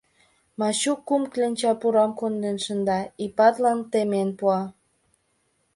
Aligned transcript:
Мачук 0.59 0.99
кум 1.07 1.23
кленча 1.31 1.71
пурам 1.79 2.11
конден 2.19 2.57
шында, 2.65 2.99
Ипатлан 3.25 3.79
темен 3.91 4.29
пуа. 4.37 4.61